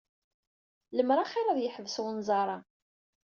Lemmer 0.95 1.19
axir 1.19 1.47
ad 1.49 1.59
yeḥbes 1.59 1.95
unẓar-a. 2.03 2.57